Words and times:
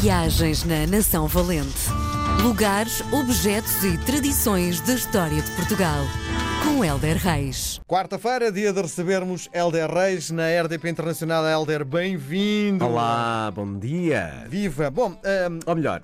Viagens 0.00 0.62
na 0.64 0.86
Nação 0.86 1.26
Valente. 1.26 1.88
Lugares, 2.42 3.00
objetos 3.12 3.82
e 3.82 3.96
tradições 4.04 4.78
da 4.82 4.92
história 4.92 5.40
de 5.40 5.50
Portugal. 5.52 6.04
Com 6.62 6.84
Helder 6.84 7.16
Reis. 7.16 7.80
Quarta-feira, 7.86 8.52
dia 8.52 8.74
de 8.74 8.82
recebermos 8.82 9.48
Helder 9.54 9.90
Reis 9.90 10.30
na 10.30 10.44
RDP 10.62 10.90
Internacional. 10.90 11.46
Helder, 11.46 11.82
bem-vindo. 11.84 12.84
Olá, 12.84 13.50
bom 13.54 13.78
dia. 13.78 14.44
Viva. 14.48 14.90
Bom, 14.90 15.12
um, 15.12 15.58
Ou 15.66 15.74
melhor, 15.74 16.02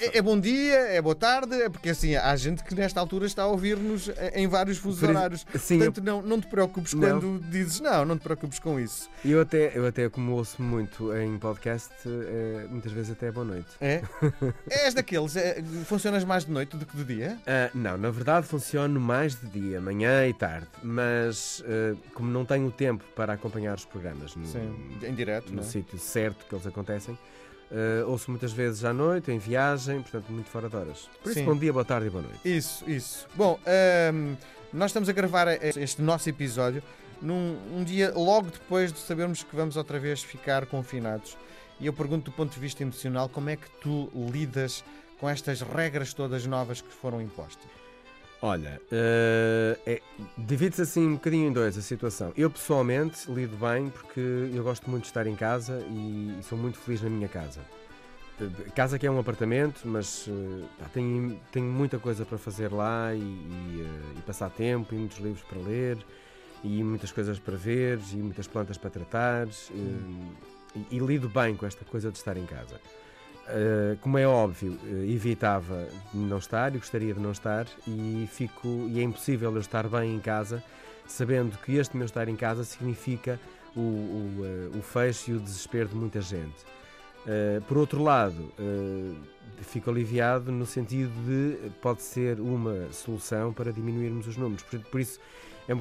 é, 0.00 0.18
é 0.18 0.22
bom 0.22 0.38
dia, 0.38 0.74
é 0.74 1.00
boa 1.00 1.14
tarde, 1.14 1.54
é 1.62 1.68
porque 1.68 1.90
assim, 1.90 2.14
há 2.16 2.34
gente 2.36 2.62
que 2.64 2.74
nesta 2.74 3.00
altura 3.00 3.26
está 3.26 3.42
a 3.42 3.46
ouvir-nos 3.46 4.10
em 4.34 4.46
vários 4.46 4.78
fusos 4.78 5.02
horários. 5.02 5.44
sim, 5.58 5.78
Portanto, 5.78 6.02
não, 6.04 6.22
não 6.22 6.40
te 6.40 6.46
preocupes 6.46 6.94
Não. 6.94 7.00
quando 7.00 7.40
dizes 7.50 7.80
não, 7.80 8.04
não 8.04 8.18
te 8.18 8.22
preocupes 8.22 8.58
com 8.58 8.78
isso. 8.78 9.08
eu 9.24 9.40
até, 9.40 9.76
eu 9.76 9.86
até 9.86 10.08
como 10.08 10.32
ouço 10.32 10.60
muito 10.62 11.14
em 11.16 11.38
podcast, 11.38 11.92
eh, 12.06 12.66
muitas 12.70 12.92
vezes 12.92 13.12
até 13.12 13.26
é 13.28 13.32
boa 13.32 13.44
noite. 13.46 13.68
É? 13.80 14.02
És 14.70 14.94
daqueles, 14.94 15.36
é, 15.36 15.62
funcionas 15.86 16.24
mais 16.24 16.44
de 16.44 16.50
noite 16.52 16.76
do 16.76 16.84
que 16.86 16.96
de 16.96 17.04
dia? 17.04 17.38
Ah, 17.46 17.70
não, 17.74 17.96
na 17.96 18.10
verdade 18.10 18.46
funciono 18.46 19.00
mais 19.00 19.34
de 19.34 19.46
dia, 19.48 19.80
manhã 19.80 20.26
e 20.26 20.34
tarde, 20.34 20.68
mas 20.82 21.62
eh, 21.66 21.94
como 22.14 22.30
não 22.30 22.44
tenho 22.44 22.70
tempo 22.70 23.04
para 23.16 23.32
acompanhar 23.32 23.74
os 23.76 23.84
programas 23.84 24.34
no, 24.36 24.46
em 25.06 25.14
direto, 25.14 25.52
no 25.52 25.60
é? 25.60 25.64
sítio 25.64 25.98
certo 25.98 26.44
que 26.46 26.54
eles 26.54 26.66
acontecem, 26.66 27.18
eh, 27.72 28.04
ouço 28.04 28.30
muitas 28.30 28.52
vezes 28.52 28.84
à 28.84 28.92
noite, 28.92 29.32
em 29.32 29.38
viagem, 29.38 30.02
portanto 30.02 30.30
muito 30.30 30.50
fora 30.50 30.68
de 30.68 30.76
horas. 30.76 31.08
Por 31.22 31.30
isso, 31.30 31.40
Sim. 31.40 31.46
bom 31.46 31.56
dia, 31.56 31.72
boa 31.72 31.84
tarde 31.84 32.08
e 32.08 32.10
boa 32.10 32.22
noite. 32.22 32.40
Isso, 32.44 32.88
isso. 32.88 33.26
Bom, 33.34 33.58
hum, 34.12 34.36
nós 34.72 34.90
estamos 34.90 35.08
a 35.08 35.12
gravar 35.12 35.48
este 35.76 36.02
nosso 36.02 36.28
episódio 36.28 36.82
num 37.22 37.56
um 37.72 37.82
dia 37.82 38.12
logo 38.14 38.50
depois 38.50 38.92
de 38.92 38.98
sabermos 38.98 39.42
que 39.42 39.56
vamos 39.56 39.76
outra 39.76 39.98
vez 39.98 40.22
ficar 40.22 40.66
confinados. 40.66 41.38
E 41.80 41.86
eu 41.86 41.94
pergunto 41.94 42.30
do 42.30 42.36
ponto 42.36 42.52
de 42.52 42.60
vista 42.60 42.82
emocional, 42.82 43.28
como 43.28 43.48
é 43.48 43.56
que 43.56 43.70
tu 43.80 44.10
lidas 44.14 44.84
com 45.18 45.28
estas 45.28 45.62
regras 45.62 46.12
todas 46.12 46.44
novas 46.44 46.82
que 46.82 46.92
foram 46.92 47.22
impostas? 47.22 47.70
Olha, 48.44 48.80
eh, 48.90 49.78
é- 49.86 50.02
divide-se 50.36 50.82
assim 50.82 51.06
um 51.06 51.14
bocadinho 51.14 51.46
em 51.48 51.52
dois 51.52 51.78
a 51.78 51.80
situação. 51.80 52.32
Eu 52.36 52.50
pessoalmente 52.50 53.30
lido 53.30 53.56
bem 53.56 53.88
porque 53.88 54.18
eu 54.52 54.64
gosto 54.64 54.90
muito 54.90 55.04
de 55.04 55.10
estar 55.10 55.28
em 55.28 55.36
casa 55.36 55.80
e, 55.88 56.36
e 56.40 56.42
sou 56.42 56.58
muito 56.58 56.76
feliz 56.80 57.00
na 57.02 57.08
minha 57.08 57.28
casa. 57.28 57.60
Eh, 58.40 58.70
Casa 58.74 58.98
que 58.98 59.06
é 59.06 59.10
um 59.10 59.20
apartamento, 59.20 59.82
mas 59.84 60.28
pá, 60.76 60.86
tenho, 60.92 61.38
tenho 61.52 61.66
muita 61.66 62.00
coisa 62.00 62.24
para 62.24 62.36
fazer 62.36 62.72
lá 62.72 63.14
e, 63.14 63.20
e, 63.20 63.86
e 64.18 64.22
passar 64.26 64.50
tempo, 64.50 64.92
e 64.92 64.98
muitos 64.98 65.18
livros 65.18 65.42
para 65.44 65.60
ler, 65.60 65.98
e 66.64 66.82
muitas 66.82 67.12
coisas 67.12 67.38
para 67.38 67.56
ver, 67.56 68.00
e 68.12 68.16
muitas 68.16 68.48
plantas 68.48 68.76
para 68.76 68.90
tratar, 68.90 69.46
e, 69.70 70.96
e 70.96 70.98
lido 70.98 71.28
bem 71.28 71.54
com 71.54 71.64
esta 71.64 71.84
coisa 71.84 72.10
de 72.10 72.18
estar 72.18 72.36
em 72.36 72.44
casa. 72.46 72.80
Uh, 73.42 73.98
como 74.00 74.16
é 74.18 74.26
óbvio, 74.26 74.78
uh, 74.84 75.04
evitava 75.10 75.88
não 76.14 76.38
estar 76.38 76.74
e 76.74 76.78
gostaria 76.78 77.12
de 77.12 77.18
não 77.18 77.32
estar 77.32 77.66
e 77.88 78.28
fico 78.30 78.86
e 78.88 79.00
é 79.00 79.02
impossível 79.02 79.52
eu 79.52 79.60
estar 79.60 79.88
bem 79.88 80.14
em 80.14 80.20
casa 80.20 80.62
sabendo 81.08 81.58
que 81.58 81.74
este 81.74 81.96
meu 81.96 82.06
estar 82.06 82.28
em 82.28 82.36
casa 82.36 82.62
significa 82.62 83.40
o, 83.74 83.80
o, 83.80 84.72
uh, 84.72 84.78
o 84.78 84.82
fecho 84.82 85.32
e 85.32 85.34
o 85.34 85.40
desespero 85.40 85.88
de 85.88 85.96
muita 85.96 86.20
gente. 86.20 86.62
Uh, 87.26 87.60
por 87.66 87.78
outro 87.78 88.02
lado, 88.02 88.52
fico 89.62 89.90
aliviado 89.90 90.52
no 90.52 90.64
sentido 90.64 91.12
de 91.26 91.70
pode 91.80 92.02
ser 92.02 92.38
uma 92.40 92.92
solução 92.92 93.52
para 93.52 93.72
diminuirmos 93.72 94.28
os 94.28 94.36
números. 94.36 94.62
Por, 94.62 94.78
por 94.78 95.00
isso, 95.00 95.18
é 95.66 95.74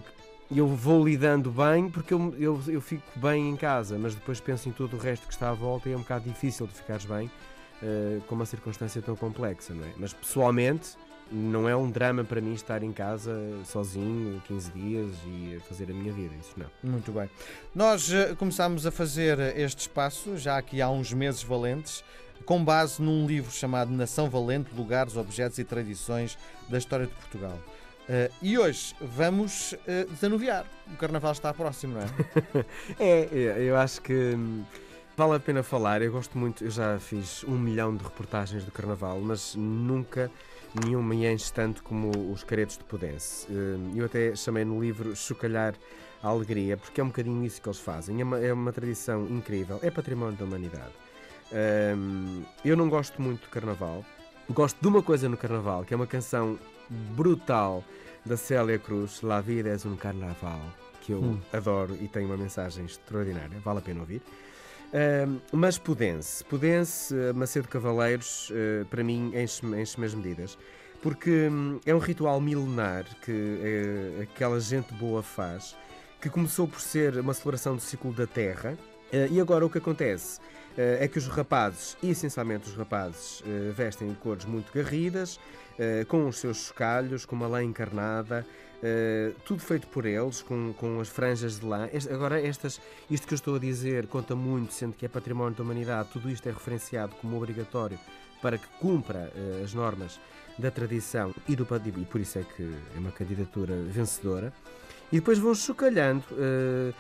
eu 0.58 0.68
vou 0.68 1.06
lidando 1.06 1.50
bem 1.52 1.90
porque 1.90 2.14
eu, 2.14 2.36
eu, 2.38 2.62
eu 2.68 2.82
fico 2.82 3.04
bem 3.16 3.50
em 3.50 3.56
casa, 3.56 3.98
mas 3.98 4.14
depois 4.14 4.40
penso 4.40 4.68
em 4.68 4.72
todo 4.72 4.96
o 4.96 5.00
resto 5.00 5.26
que 5.26 5.34
está 5.34 5.50
à 5.50 5.54
volta 5.54 5.88
e 5.88 5.94
é 5.94 5.96
um 5.96 6.02
bocado 6.02 6.28
difícil 6.28 6.68
de 6.68 6.74
ficares 6.74 7.06
bem 7.06 7.32
eh, 7.82 8.20
com 8.28 8.36
uma 8.36 8.46
circunstância 8.46 9.02
tão 9.02 9.16
complexa, 9.16 9.74
não 9.74 9.84
é? 9.84 9.94
Mas 9.98 10.14
pessoalmente 10.14 10.98
não 11.32 11.70
é 11.70 11.76
um 11.76 11.90
drama 11.90 12.24
para 12.24 12.42
mim 12.42 12.54
estar 12.54 12.84
em 12.84 12.92
casa 12.92 13.34
sozinho 13.64 14.42
15 14.46 14.72
dias 14.72 15.10
e 15.26 15.58
fazer 15.67 15.90
a 15.90 15.94
minha 15.94 16.11
vida, 16.11 16.36
isso 16.40 16.54
não. 16.58 16.67
Muito 16.84 17.11
bem. 17.14 17.30
Nós 17.73 18.11
eh, 18.11 18.36
começámos 18.38 18.86
a 18.86 18.92
fazer 18.92 19.40
este 19.58 19.80
espaço 19.80 20.38
já 20.38 20.58
aqui 20.58 20.82
há 20.82 20.90
uns 20.90 21.14
meses 21.14 21.42
valentes, 21.42 22.04
com 22.45 22.64
base 22.64 23.02
num 23.02 23.26
livro 23.26 23.52
chamado 23.52 23.90
Nação 23.92 24.30
Valente: 24.30 24.70
Lugares, 24.76 25.16
Objetos 25.16 25.58
e 25.58 25.64
Tradições 25.64 26.38
da 26.67 26.78
História 26.78 27.08
de 27.08 27.14
Portugal. 27.14 27.58
Eh, 28.10 28.30
e 28.42 28.58
hoje 28.58 28.95
vamos 29.00 29.76
eh, 29.88 30.06
desanuviar. 30.10 30.66
O 30.94 30.98
carnaval 30.98 31.32
está 31.32 31.54
próximo, 31.54 31.94
não 31.95 32.02
é? 32.02 32.66
É, 33.00 33.30
é, 33.32 33.64
eu 33.64 33.78
acho 33.78 34.02
que 34.02 34.14
hum, 34.14 34.64
vale 35.16 35.36
a 35.36 35.39
pena 35.39 35.64
falar. 35.64 36.02
Eu 36.02 36.11
gosto 36.11 36.38
muito, 36.38 36.64
eu 36.64 36.72
já 36.72 37.00
fiz 37.00 37.44
um 37.44 37.58
milhão 37.58 37.95
de 37.95 38.04
reportagens 38.04 38.64
do 38.64 38.72
Carnaval, 38.72 39.20
mas 39.22 39.56
nunca 39.56 40.32
nenhuma 40.84 41.14
me 41.14 41.26
enche 41.26 41.52
tanto 41.54 41.84
como 41.84 42.11
os 42.32 42.44
caretos 42.44 42.78
de 42.78 42.84
Pudense. 42.84 43.48
Hum, 43.50 43.92
Eu 43.95 44.06
até 44.06 44.36
chamei 44.36 44.66
no 44.66 44.82
livro 44.82 45.16
Chocalhar 45.16 45.76
a 46.23 46.28
Alegria, 46.28 46.78
porque 46.78 47.02
é 47.02 47.04
um 47.04 47.08
bocadinho 47.08 47.44
isso 47.45 47.61
que 47.61 47.67
eles 47.67 47.80
fazem. 47.80 48.20
É 48.20 48.23
uma, 48.23 48.40
é 48.40 48.54
uma 48.54 48.72
tradição 48.72 49.26
incrível, 49.28 49.80
é 49.82 49.90
património 49.90 50.38
da 50.38 50.45
humanidade. 50.45 50.92
Hum, 51.95 52.44
eu 52.64 52.76
não 52.76 52.90
gosto 52.90 53.22
muito 53.22 53.44
do 53.44 53.50
Carnaval. 53.50 54.04
Gosto 54.50 54.80
de 54.82 54.88
uma 54.88 55.02
coisa 55.02 55.30
no 55.30 55.38
Carnaval, 55.38 55.84
que 55.86 55.94
é 55.94 55.98
uma 55.98 56.08
canção 56.08 56.58
brutal 57.16 57.84
da 58.26 58.38
Célia 58.38 58.78
Cruz, 58.78 59.22
La 59.22 59.42
Vida 59.42 59.70
é 59.70 59.88
um 59.88 59.96
Carnaval, 59.96 60.62
que 61.02 61.14
eu 61.14 61.20
Hum. 61.22 61.40
adoro 61.52 61.98
e 62.00 62.08
tem 62.08 62.26
uma 62.26 62.38
mensagem 62.38 62.86
extraordinária, 62.86 63.58
vale 63.64 63.80
a 63.80 63.82
pena 63.82 64.02
ouvir. 64.02 64.22
Ahm, 64.94 65.40
mas 65.52 65.78
Pudense, 65.78 66.44
Pudense, 66.44 67.16
eh, 67.16 67.34
Macedo 67.34 67.68
Cavaleiros, 67.68 68.52
eh, 68.54 68.86
para 68.90 69.04
mim 69.04 69.32
enche-me 69.34 69.82
enche 69.82 70.04
as 70.04 70.14
medidas, 70.14 70.58
porque 71.02 71.48
hum, 71.50 71.80
é 71.86 71.96
um 71.96 71.98
ritual 71.98 72.42
milenar 72.42 73.06
que 73.22 73.32
eh, 73.32 74.23
aquela 74.23 74.60
gente 74.60 74.94
boa 74.94 75.23
faz, 75.23 75.76
que 76.22 76.30
começou 76.30 76.68
por 76.68 76.82
ser 76.82 77.18
uma 77.20 77.34
celebração 77.34 77.76
do 77.76 77.82
ciclo 77.82 78.14
da 78.14 78.28
Terra, 78.28 78.78
e 79.30 79.42
agora 79.42 79.66
o 79.66 79.70
que 79.70 79.78
acontece 79.78 80.40
é 80.77 81.08
que 81.08 81.17
os 81.17 81.27
rapazes, 81.27 81.98
e 82.02 82.09
essencialmente 82.11 82.70
os 82.70 82.76
rapazes, 82.76 83.43
eh, 83.45 83.71
vestem 83.71 84.15
cores 84.15 84.45
muito 84.45 84.71
garridas, 84.73 85.39
eh, 85.77 86.05
com 86.08 86.27
os 86.27 86.37
seus 86.37 86.67
chocalhos, 86.67 87.26
com 87.26 87.36
uma 87.36 87.48
lã 87.48 87.64
encarnada, 87.64 88.45
eh, 88.83 89.31
tudo 89.45 89.61
feito 89.61 89.87
por 89.87 90.05
eles, 90.05 90.42
com, 90.42 90.73
com 90.73 90.99
as 90.99 91.08
franjas 91.08 91.60
de 91.60 91.65
lã. 91.65 91.87
Agora, 92.11 92.42
estas, 92.42 92.81
isto 93.10 93.27
que 93.27 93.33
eu 93.33 93.36
estou 93.36 93.55
a 93.55 93.60
dizer 93.60 94.08
conta 94.08 94.36
muito, 94.36 94.73
sendo 94.73 94.93
que 94.93 95.05
é 95.05 95.10
património 95.10 95.55
da 95.55 95.64
humanidade, 95.64 96.10
tudo 96.11 96.30
isto 96.30 96.48
é 96.49 96.52
referenciado 96.52 97.15
como 97.15 97.37
obrigatório 97.37 97.99
para 98.42 98.58
que 98.58 98.67
cumpra 98.80 99.31
eh, 99.36 99.61
as 99.64 99.73
normas 99.73 100.20
da 100.58 100.71
tradição 100.71 101.33
e 101.48 101.55
do 101.55 101.67
e 101.98 102.05
por 102.05 102.20
isso 102.20 102.39
é 102.39 102.43
que 102.43 102.64
é 102.95 102.99
uma 102.99 103.11
candidatura 103.11 103.76
vencedora. 103.87 104.52
E 105.11 105.17
depois 105.17 105.37
vão 105.37 105.54
chocalhando. 105.54 106.23
eh, 106.31 106.93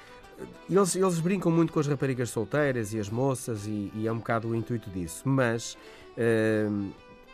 eles, 0.69 0.95
eles 0.95 1.19
brincam 1.19 1.51
muito 1.51 1.73
com 1.73 1.79
as 1.79 1.87
raparigas 1.87 2.29
solteiras 2.29 2.93
e 2.93 2.99
as 2.99 3.09
moças, 3.09 3.65
e, 3.67 3.91
e 3.95 4.07
é 4.07 4.11
um 4.11 4.17
bocado 4.17 4.49
o 4.49 4.55
intuito 4.55 4.89
disso. 4.89 5.23
Mas 5.27 5.77
eh, 6.17 6.67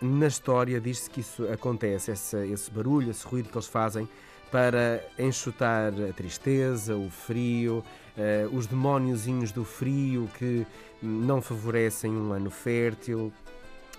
na 0.01 0.27
história 0.27 0.79
diz-se 0.79 1.09
que 1.09 1.21
isso 1.21 1.47
acontece, 1.51 2.11
esse, 2.11 2.37
esse 2.47 2.71
barulho, 2.71 3.09
esse 3.09 3.25
ruído 3.25 3.49
que 3.49 3.57
eles 3.57 3.67
fazem 3.67 4.07
para 4.51 5.03
enxutar 5.19 5.91
a 6.09 6.13
tristeza, 6.13 6.95
o 6.95 7.09
frio, 7.09 7.83
eh, 8.17 8.47
os 8.51 8.65
demóniozinhos 8.65 9.51
do 9.51 9.65
frio 9.65 10.29
que 10.37 10.65
não 11.01 11.41
favorecem 11.41 12.11
um 12.11 12.31
ano 12.31 12.49
fértil. 12.49 13.31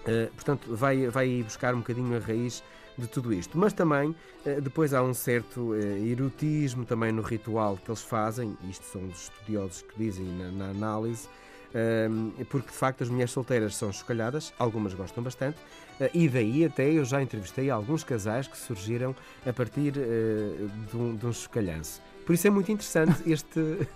Eh, 0.06 0.30
portanto, 0.34 0.74
vai, 0.74 1.08
vai 1.08 1.42
buscar 1.42 1.74
um 1.74 1.78
bocadinho 1.78 2.16
a 2.16 2.20
raiz 2.20 2.62
de 2.98 3.06
tudo 3.06 3.32
isto. 3.32 3.56
Mas 3.56 3.72
também, 3.72 4.14
eh, 4.44 4.60
depois 4.60 4.92
há 4.92 5.02
um 5.02 5.14
certo 5.14 5.74
eh, 5.74 6.00
erotismo 6.10 6.84
também 6.84 7.12
no 7.12 7.22
ritual 7.22 7.76
que 7.76 7.90
eles 7.90 8.02
fazem, 8.02 8.56
isto 8.68 8.84
são 8.84 9.06
os 9.06 9.22
estudiosos 9.22 9.82
que 9.82 9.96
dizem 9.96 10.24
na, 10.24 10.50
na 10.50 10.70
análise, 10.70 11.28
ehm, 11.74 12.30
porque 12.50 12.70
de 12.70 12.76
facto 12.76 13.02
as 13.02 13.08
mulheres 13.08 13.30
solteiras 13.30 13.76
são 13.76 13.92
chocalhadas, 13.92 14.52
algumas 14.58 14.92
gostam 14.94 15.22
bastante, 15.22 15.58
eh, 16.00 16.10
e 16.12 16.28
daí 16.28 16.64
até 16.64 16.90
eu 16.90 17.04
já 17.04 17.22
entrevistei 17.22 17.70
alguns 17.70 18.02
casais 18.02 18.48
que 18.48 18.56
surgiram 18.56 19.14
a 19.46 19.52
partir 19.52 19.92
de, 19.92 20.96
um, 20.96 21.14
de 21.14 21.26
um 21.26 21.32
chocalhanço. 21.32 22.02
Por 22.26 22.34
isso 22.34 22.46
é 22.46 22.50
muito 22.50 22.70
interessante 22.70 23.22
este, 23.30 23.88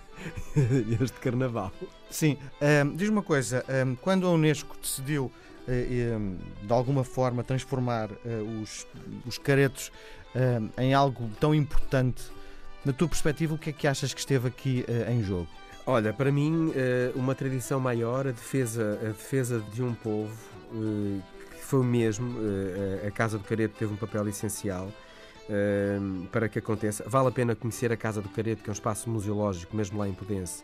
este 1.03 1.19
carnaval. 1.19 1.71
Sim. 2.09 2.37
Ahm, 2.61 2.95
diz 2.95 3.09
uma 3.09 3.21
coisa: 3.21 3.63
ahm, 3.67 3.95
quando 3.95 4.25
a 4.25 4.31
Unesco 4.31 4.75
decidiu, 4.81 5.31
de 5.65 6.73
alguma 6.73 7.03
forma, 7.03 7.43
transformar 7.43 8.09
eh, 8.25 8.41
os, 8.61 8.85
os 9.25 9.37
caretos 9.37 9.91
ahm, 10.35 10.69
em 10.77 10.93
algo 10.93 11.29
tão 11.39 11.53
importante, 11.55 12.23
na 12.85 12.91
tua 12.91 13.07
perspectiva, 13.07 13.53
o 13.53 13.57
que 13.57 13.69
é 13.69 13.73
que 13.73 13.87
achas 13.87 14.13
que 14.13 14.19
esteve 14.19 14.47
aqui 14.47 14.85
eh, 14.87 15.11
em 15.11 15.23
jogo? 15.23 15.47
Olha, 15.85 16.13
para 16.13 16.31
mim, 16.31 16.71
eh, 16.75 17.11
uma 17.15 17.35
tradição 17.35 17.79
maior, 17.79 18.27
a 18.27 18.31
defesa, 18.31 18.99
a 19.01 19.07
defesa 19.07 19.63
de 19.73 19.81
um 19.81 19.93
povo, 19.93 20.35
eh, 20.73 21.19
que 21.55 21.63
foi 21.63 21.79
o 21.79 21.83
mesmo, 21.83 22.37
eh, 22.41 23.07
a 23.07 23.11
Casa 23.11 23.37
do 23.37 23.43
Careto 23.43 23.75
teve 23.77 23.93
um 23.93 23.97
papel 23.97 24.27
essencial 24.27 24.91
eh, 25.49 25.97
para 26.31 26.47
que 26.49 26.59
aconteça. 26.59 27.03
Vale 27.07 27.29
a 27.29 27.31
pena 27.31 27.55
conhecer 27.55 27.91
a 27.91 27.97
Casa 27.97 28.21
do 28.21 28.29
Careto, 28.29 28.63
que 28.63 28.69
é 28.69 28.71
um 28.71 28.73
espaço 28.73 29.09
museológico, 29.09 29.75
mesmo 29.75 29.97
lá 29.97 30.07
em 30.07 30.13
Pudense, 30.13 30.63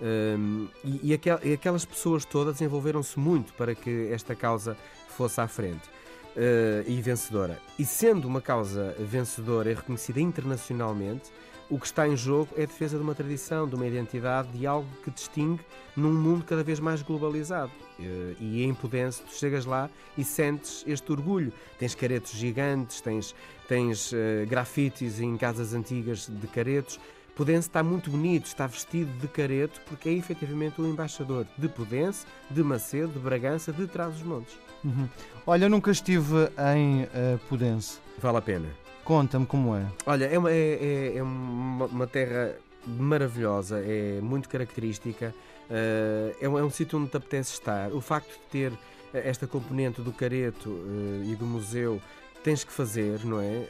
Um, 0.00 0.68
e, 0.82 1.10
e, 1.10 1.14
aquel, 1.14 1.38
e, 1.42 1.52
aquelas 1.52 1.84
pessoas 1.84 2.24
todas 2.24 2.60
envolveram-se 2.60 3.18
muito 3.18 3.52
para 3.54 3.74
que 3.74 4.08
esta 4.10 4.34
causa 4.34 4.76
fosse 5.08 5.40
à 5.40 5.46
frente 5.46 5.88
uh, 6.36 6.88
e 6.88 7.00
vencedora. 7.00 7.60
E 7.78 7.84
sendo 7.84 8.26
uma 8.26 8.40
causa 8.40 8.94
vencedora 8.98 9.70
e 9.70 9.74
reconhecida 9.74 10.20
internacionalmente, 10.20 11.30
o 11.70 11.78
que 11.78 11.86
está 11.86 12.06
em 12.06 12.16
jogo 12.16 12.50
é 12.56 12.64
a 12.64 12.66
defesa 12.66 12.98
de 12.98 13.02
uma 13.02 13.14
tradição, 13.14 13.66
de 13.66 13.74
uma 13.74 13.86
identidade, 13.86 14.48
de 14.48 14.66
algo 14.66 14.88
que 15.02 15.10
distingue 15.10 15.64
num 15.96 16.12
mundo 16.12 16.44
cada 16.44 16.62
vez 16.62 16.78
mais 16.78 17.00
globalizado. 17.00 17.72
Uh, 17.98 18.36
e 18.38 18.64
em 18.64 18.74
Pudense 18.74 19.22
tu 19.22 19.32
chegas 19.32 19.64
lá 19.64 19.88
e 20.18 20.24
sentes 20.24 20.84
este 20.86 21.10
orgulho. 21.10 21.52
Tens 21.78 21.94
caretos 21.94 22.32
gigantes, 22.32 23.00
tens, 23.00 23.34
tens 23.68 24.12
uh, 24.12 24.46
grafites 24.48 25.20
em 25.20 25.36
casas 25.36 25.72
antigas 25.72 26.28
de 26.28 26.46
caretos, 26.48 27.00
Pudense 27.34 27.68
está 27.68 27.82
muito 27.82 28.10
bonito, 28.10 28.46
está 28.46 28.66
vestido 28.66 29.10
de 29.18 29.26
careto, 29.26 29.80
porque 29.86 30.08
é 30.08 30.12
efetivamente 30.12 30.80
o 30.80 30.86
embaixador 30.86 31.46
de 31.58 31.68
Pudense, 31.68 32.26
de 32.48 32.62
Macedo, 32.62 33.12
de 33.12 33.18
Bragança, 33.18 33.72
de 33.72 33.86
Trás-os-Montes. 33.88 34.56
Uhum. 34.84 35.08
Olha, 35.44 35.64
eu 35.64 35.70
nunca 35.70 35.90
estive 35.90 36.48
em 36.74 37.02
uh, 37.04 37.38
Pudense. 37.48 37.98
Vale 38.18 38.38
a 38.38 38.42
pena. 38.42 38.68
Conta-me 39.02 39.46
como 39.46 39.74
é. 39.74 39.84
Olha, 40.06 40.26
é 40.26 40.38
uma, 40.38 40.50
é, 40.50 40.54
é, 40.54 41.16
é 41.16 41.22
uma, 41.22 41.86
uma, 41.86 42.06
terra 42.06 42.54
maravilhosa, 42.86 43.82
é 43.84 44.20
muito 44.20 44.48
característica, 44.48 45.34
uh, 45.68 46.36
é 46.40 46.48
um, 46.48 46.58
é 46.58 46.62
um 46.62 46.70
sítio 46.70 46.98
onde 46.98 47.10
te 47.10 47.16
apetece 47.16 47.52
estar. 47.52 47.92
O 47.92 48.00
facto 48.00 48.30
de 48.30 48.38
ter 48.50 48.72
eh, 49.12 49.28
esta 49.28 49.46
componente 49.46 50.00
do 50.02 50.12
careto 50.12 50.70
uh, 50.70 51.24
e 51.24 51.34
do 51.34 51.44
museu 51.44 52.00
tens 52.44 52.62
que 52.62 52.70
fazer, 52.70 53.24
não 53.24 53.40
é? 53.40 53.66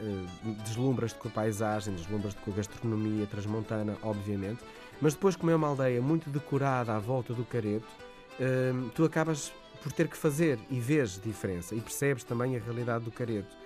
Deslumbras-te 0.65 1.19
com 1.19 1.29
a 1.29 1.31
paisagem, 1.31 1.94
deslumbras-te 1.94 2.41
com 2.41 2.50
a 2.50 2.55
gastronomia 2.55 3.25
transmontana, 3.26 3.97
obviamente, 4.03 4.61
mas 5.00 5.15
depois, 5.15 5.37
como 5.37 5.50
é 5.50 5.56
uma 5.56 5.69
aldeia 5.69 6.03
muito 6.03 6.29
decorada 6.29 6.93
à 6.93 6.99
volta 6.99 7.32
do 7.32 7.44
Careto, 7.44 7.87
tu 8.94 9.05
acabas 9.05 9.53
por 9.82 9.93
ter 9.93 10.09
que 10.09 10.17
fazer 10.17 10.59
e 10.71 10.81
vês 10.81 11.21
diferença 11.23 11.75
e 11.75 11.81
percebes 11.81 12.25
também 12.25 12.56
a 12.56 12.61
realidade 12.61 13.05
do 13.05 13.11
Careto. 13.11 13.56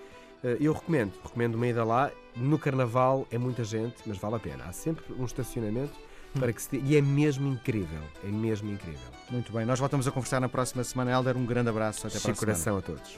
Eu 0.59 0.73
recomendo, 0.73 1.13
recomendo 1.23 1.55
uma 1.55 1.67
ida 1.67 1.83
lá. 1.83 2.11
No 2.35 2.57
Carnaval 2.57 3.27
é 3.31 3.37
muita 3.37 3.63
gente, 3.63 3.95
mas 4.05 4.17
vale 4.17 4.35
a 4.35 4.39
pena. 4.39 4.63
Há 4.65 4.71
sempre 4.71 5.03
um 5.17 5.25
estacionamento 5.25 5.93
para 6.37 6.53
que 6.53 6.61
se... 6.61 6.77
E 6.77 6.95
é 6.95 7.01
mesmo 7.01 7.47
incrível, 7.47 8.01
é 8.23 8.27
mesmo 8.27 8.71
incrível. 8.71 9.07
Muito 9.29 9.51
bem, 9.51 9.65
nós 9.65 9.79
voltamos 9.79 10.07
a 10.07 10.11
conversar 10.11 10.39
na 10.39 10.47
próxima 10.47 10.83
semana. 10.83 11.11
Helder, 11.11 11.35
um 11.35 11.45
grande 11.45 11.69
abraço. 11.69 12.07
Até 12.07 12.19
para 12.19 12.31
a 12.31 12.35
coração 12.35 12.77
a 12.77 12.81
todos. 12.81 13.17